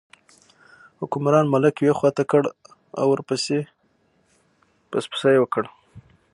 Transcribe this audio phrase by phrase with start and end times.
[0.99, 2.43] حکمران ملک یوې خوا ته کړ
[2.99, 3.61] او ور یې
[4.91, 5.67] پسپسي وکړل.